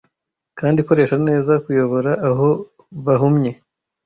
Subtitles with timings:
[0.59, 2.49] kandi koresha neza kuyobora aho
[3.05, 3.51] bahumye